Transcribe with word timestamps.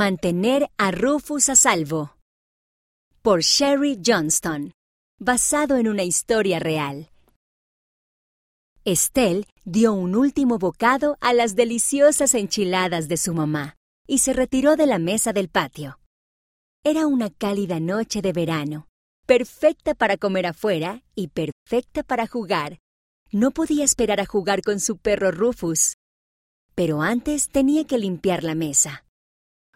Mantener 0.00 0.70
a 0.78 0.92
Rufus 0.92 1.50
a 1.50 1.56
salvo. 1.56 2.16
Por 3.20 3.42
Sherry 3.42 4.00
Johnston. 4.02 4.72
Basado 5.18 5.76
en 5.76 5.88
una 5.88 6.04
historia 6.04 6.58
real. 6.58 7.10
Estelle 8.86 9.44
dio 9.66 9.92
un 9.92 10.16
último 10.16 10.56
bocado 10.56 11.18
a 11.20 11.34
las 11.34 11.54
deliciosas 11.54 12.34
enchiladas 12.34 13.08
de 13.08 13.18
su 13.18 13.34
mamá 13.34 13.76
y 14.06 14.20
se 14.20 14.32
retiró 14.32 14.74
de 14.76 14.86
la 14.86 14.98
mesa 14.98 15.34
del 15.34 15.50
patio. 15.50 15.98
Era 16.82 17.06
una 17.06 17.28
cálida 17.28 17.78
noche 17.78 18.22
de 18.22 18.32
verano, 18.32 18.88
perfecta 19.26 19.94
para 19.94 20.16
comer 20.16 20.46
afuera 20.46 21.02
y 21.14 21.28
perfecta 21.28 22.04
para 22.04 22.26
jugar. 22.26 22.78
No 23.32 23.50
podía 23.50 23.84
esperar 23.84 24.18
a 24.20 24.24
jugar 24.24 24.62
con 24.62 24.80
su 24.80 24.96
perro 24.96 25.30
Rufus. 25.30 25.98
Pero 26.74 27.02
antes 27.02 27.50
tenía 27.50 27.84
que 27.84 27.98
limpiar 27.98 28.44
la 28.44 28.54
mesa. 28.54 29.04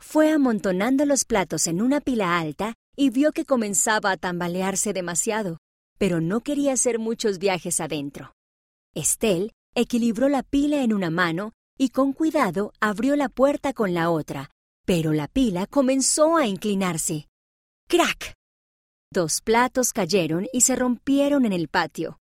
Fue 0.00 0.32
amontonando 0.32 1.04
los 1.04 1.24
platos 1.24 1.66
en 1.66 1.80
una 1.80 2.00
pila 2.00 2.38
alta 2.38 2.74
y 2.96 3.10
vio 3.10 3.32
que 3.32 3.44
comenzaba 3.44 4.10
a 4.10 4.16
tambalearse 4.16 4.92
demasiado, 4.92 5.58
pero 5.98 6.20
no 6.20 6.40
quería 6.40 6.72
hacer 6.72 6.98
muchos 6.98 7.38
viajes 7.38 7.80
adentro. 7.80 8.32
Estelle 8.94 9.52
equilibró 9.74 10.28
la 10.28 10.42
pila 10.42 10.82
en 10.82 10.92
una 10.92 11.10
mano 11.10 11.52
y 11.78 11.90
con 11.90 12.12
cuidado 12.12 12.72
abrió 12.80 13.14
la 13.14 13.28
puerta 13.28 13.72
con 13.72 13.94
la 13.94 14.10
otra, 14.10 14.50
pero 14.84 15.12
la 15.12 15.28
pila 15.28 15.66
comenzó 15.66 16.36
a 16.36 16.46
inclinarse. 16.46 17.28
¡Crack! 17.88 18.34
Dos 19.12 19.40
platos 19.40 19.92
cayeron 19.92 20.46
y 20.52 20.62
se 20.62 20.76
rompieron 20.76 21.44
en 21.44 21.52
el 21.52 21.68
patio, 21.68 22.18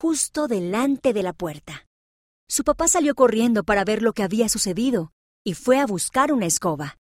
justo 0.00 0.48
delante 0.48 1.12
de 1.12 1.22
la 1.22 1.32
puerta. 1.32 1.86
Su 2.48 2.64
papá 2.64 2.88
salió 2.88 3.14
corriendo 3.14 3.62
para 3.62 3.84
ver 3.84 4.02
lo 4.02 4.12
que 4.12 4.22
había 4.22 4.48
sucedido 4.48 5.12
y 5.44 5.54
fue 5.54 5.78
a 5.78 5.86
buscar 5.86 6.32
una 6.32 6.46
escoba. 6.46 6.99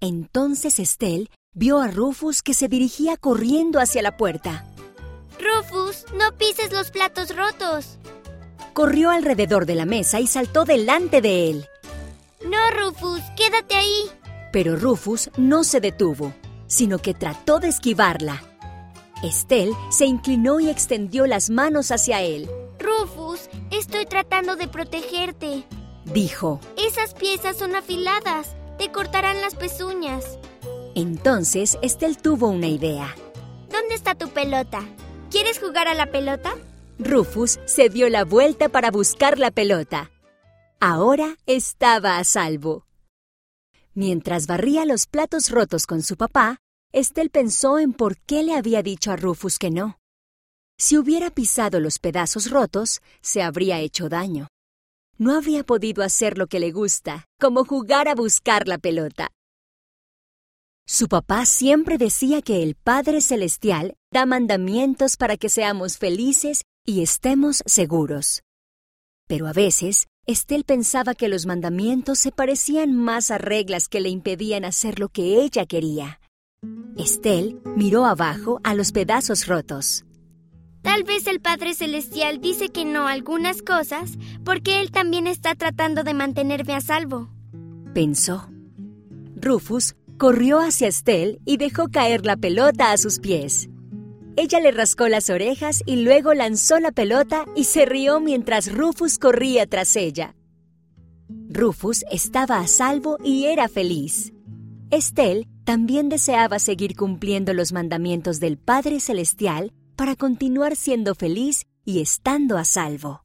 Entonces 0.00 0.78
Estelle 0.78 1.28
vio 1.54 1.80
a 1.80 1.88
Rufus 1.88 2.42
que 2.42 2.54
se 2.54 2.68
dirigía 2.68 3.16
corriendo 3.16 3.80
hacia 3.80 4.02
la 4.02 4.16
puerta. 4.16 4.66
Rufus, 5.38 6.04
no 6.14 6.36
pises 6.36 6.72
los 6.72 6.90
platos 6.90 7.34
rotos. 7.34 7.98
Corrió 8.72 9.10
alrededor 9.10 9.64
de 9.64 9.74
la 9.74 9.86
mesa 9.86 10.20
y 10.20 10.26
saltó 10.26 10.64
delante 10.64 11.20
de 11.20 11.50
él. 11.50 11.66
No, 12.44 12.58
Rufus, 12.78 13.22
quédate 13.36 13.74
ahí. 13.74 14.10
Pero 14.52 14.76
Rufus 14.76 15.30
no 15.36 15.64
se 15.64 15.80
detuvo, 15.80 16.32
sino 16.66 16.98
que 16.98 17.14
trató 17.14 17.58
de 17.58 17.68
esquivarla. 17.68 18.42
Estelle 19.22 19.74
se 19.90 20.04
inclinó 20.04 20.60
y 20.60 20.68
extendió 20.68 21.26
las 21.26 21.48
manos 21.48 21.90
hacia 21.90 22.20
él. 22.20 22.50
Rufus, 22.78 23.48
estoy 23.70 24.04
tratando 24.04 24.56
de 24.56 24.68
protegerte. 24.68 25.64
Dijo. 26.04 26.60
Esas 26.76 27.14
piezas 27.14 27.56
son 27.56 27.74
afiladas. 27.74 28.54
Te 28.78 28.92
cortarán 28.92 29.40
las 29.40 29.54
pezuñas. 29.54 30.38
Entonces 30.94 31.78
Estelle 31.82 32.14
tuvo 32.14 32.48
una 32.48 32.68
idea. 32.68 33.14
¿Dónde 33.70 33.94
está 33.94 34.14
tu 34.14 34.28
pelota? 34.30 34.82
¿Quieres 35.30 35.58
jugar 35.58 35.88
a 35.88 35.94
la 35.94 36.10
pelota? 36.10 36.54
Rufus 36.98 37.58
se 37.66 37.88
dio 37.88 38.08
la 38.08 38.24
vuelta 38.24 38.68
para 38.68 38.90
buscar 38.90 39.38
la 39.38 39.50
pelota. 39.50 40.10
Ahora 40.80 41.36
estaba 41.46 42.18
a 42.18 42.24
salvo. 42.24 42.86
Mientras 43.94 44.46
barría 44.46 44.84
los 44.84 45.06
platos 45.06 45.50
rotos 45.50 45.86
con 45.86 46.02
su 46.02 46.16
papá, 46.16 46.58
Estelle 46.92 47.30
pensó 47.30 47.78
en 47.78 47.92
por 47.92 48.18
qué 48.18 48.42
le 48.42 48.54
había 48.54 48.82
dicho 48.82 49.10
a 49.10 49.16
Rufus 49.16 49.58
que 49.58 49.70
no. 49.70 49.98
Si 50.78 50.98
hubiera 50.98 51.30
pisado 51.30 51.80
los 51.80 51.98
pedazos 51.98 52.50
rotos, 52.50 53.00
se 53.22 53.42
habría 53.42 53.80
hecho 53.80 54.10
daño. 54.10 54.48
No 55.18 55.34
habría 55.34 55.64
podido 55.64 56.02
hacer 56.02 56.36
lo 56.36 56.46
que 56.46 56.60
le 56.60 56.72
gusta, 56.72 57.24
como 57.40 57.64
jugar 57.64 58.08
a 58.08 58.14
buscar 58.14 58.68
la 58.68 58.78
pelota. 58.78 59.30
Su 60.86 61.08
papá 61.08 61.46
siempre 61.46 61.98
decía 61.98 62.42
que 62.42 62.62
el 62.62 62.76
Padre 62.76 63.20
Celestial 63.20 63.96
da 64.12 64.24
mandamientos 64.24 65.16
para 65.16 65.36
que 65.36 65.48
seamos 65.48 65.98
felices 65.98 66.62
y 66.84 67.02
estemos 67.02 67.62
seguros. 67.66 68.42
Pero 69.26 69.48
a 69.48 69.52
veces 69.52 70.06
Estelle 70.26 70.64
pensaba 70.64 71.14
que 71.14 71.28
los 71.28 71.46
mandamientos 71.46 72.20
se 72.20 72.30
parecían 72.30 72.94
más 72.94 73.30
a 73.30 73.38
reglas 73.38 73.88
que 73.88 74.00
le 74.00 74.10
impedían 74.10 74.64
hacer 74.64 75.00
lo 75.00 75.08
que 75.08 75.42
ella 75.42 75.66
quería. 75.66 76.20
Estelle 76.96 77.56
miró 77.76 78.06
abajo 78.06 78.60
a 78.62 78.74
los 78.74 78.92
pedazos 78.92 79.46
rotos. 79.46 80.05
Tal 80.86 81.02
vez 81.02 81.26
el 81.26 81.40
Padre 81.40 81.74
Celestial 81.74 82.40
dice 82.40 82.68
que 82.68 82.84
no 82.84 83.08
algunas 83.08 83.60
cosas 83.60 84.16
porque 84.44 84.80
Él 84.80 84.92
también 84.92 85.26
está 85.26 85.56
tratando 85.56 86.04
de 86.04 86.14
mantenerme 86.14 86.74
a 86.74 86.80
salvo. 86.80 87.28
Pensó. 87.92 88.48
Rufus 89.34 89.96
corrió 90.16 90.60
hacia 90.60 90.86
Estelle 90.86 91.40
y 91.44 91.56
dejó 91.56 91.88
caer 91.88 92.24
la 92.24 92.36
pelota 92.36 92.92
a 92.92 92.98
sus 92.98 93.18
pies. 93.18 93.68
Ella 94.36 94.60
le 94.60 94.70
rascó 94.70 95.08
las 95.08 95.28
orejas 95.28 95.82
y 95.86 95.96
luego 95.96 96.34
lanzó 96.34 96.78
la 96.78 96.92
pelota 96.92 97.46
y 97.56 97.64
se 97.64 97.84
rió 97.84 98.20
mientras 98.20 98.72
Rufus 98.72 99.18
corría 99.18 99.66
tras 99.66 99.96
ella. 99.96 100.36
Rufus 101.48 102.04
estaba 102.12 102.60
a 102.60 102.68
salvo 102.68 103.18
y 103.24 103.46
era 103.46 103.68
feliz. 103.68 104.32
Estelle 104.92 105.48
también 105.64 106.08
deseaba 106.08 106.60
seguir 106.60 106.94
cumpliendo 106.94 107.54
los 107.54 107.72
mandamientos 107.72 108.38
del 108.38 108.56
Padre 108.56 109.00
Celestial 109.00 109.72
para 109.96 110.14
continuar 110.14 110.76
siendo 110.76 111.14
feliz 111.14 111.66
y 111.84 112.00
estando 112.00 112.58
a 112.58 112.64
salvo. 112.64 113.24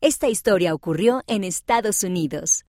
Esta 0.00 0.28
historia 0.28 0.74
ocurrió 0.74 1.22
en 1.26 1.44
Estados 1.44 2.02
Unidos. 2.02 2.58